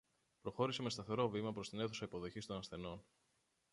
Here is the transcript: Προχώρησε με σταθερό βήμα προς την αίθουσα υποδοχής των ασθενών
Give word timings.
Προχώρησε 0.41 0.81
με 0.81 0.89
σταθερό 0.89 1.29
βήμα 1.29 1.51
προς 1.53 1.69
την 1.69 1.79
αίθουσα 1.79 2.05
υποδοχής 2.05 2.45
των 2.45 2.57
ασθενών 2.57 3.05